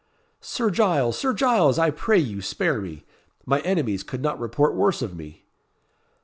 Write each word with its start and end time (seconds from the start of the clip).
"Sir 0.39 0.71
Giles! 0.71 1.15
Sir 1.15 1.31
Giles! 1.31 1.77
I 1.77 1.91
pray 1.91 2.17
you, 2.17 2.41
spare 2.41 2.81
me. 2.81 3.05
My 3.45 3.59
enemies 3.59 4.01
could 4.01 4.23
not 4.23 4.39
report 4.39 4.73
worse 4.73 5.03
of 5.03 5.15
me." 5.15 5.45